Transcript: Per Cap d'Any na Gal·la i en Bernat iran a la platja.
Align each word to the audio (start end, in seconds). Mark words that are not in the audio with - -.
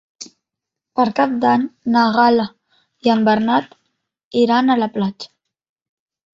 Per 0.99 1.05
Cap 1.19 1.35
d'Any 1.43 1.65
na 1.97 2.07
Gal·la 2.17 2.47
i 3.09 3.13
en 3.17 3.23
Bernat 3.29 3.79
iran 4.45 4.73
a 4.73 4.81
la 4.85 4.93
platja. 4.99 5.35